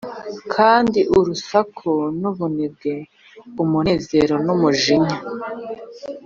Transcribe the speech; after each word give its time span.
kandi 0.53 0.99
urusaku 1.17 1.91
n'ubunebwe, 2.19 2.93
umunezero 3.61 4.35
n'umwijima. 4.45 5.13